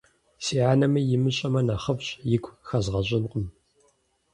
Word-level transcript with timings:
Си 0.43 0.55
анэми 0.71 1.01
имыщӀэмэ 1.15 1.61
нэхъыфӀщ, 1.67 2.07
игу 2.33 2.51
хэзгъэщӀынкъым. 2.67 3.45